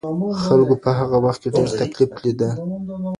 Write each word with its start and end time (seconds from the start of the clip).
خلګو 0.43 0.75
په 0.83 0.89
هغه 0.99 1.17
وخت 1.25 1.39
کي 1.43 1.49
ډېر 1.55 1.69
تکليف 1.79 2.11
ليده. 2.23 2.49